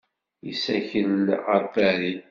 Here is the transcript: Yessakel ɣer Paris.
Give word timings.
Yessakel 0.47 1.27
ɣer 1.47 1.63
Paris. 1.73 2.19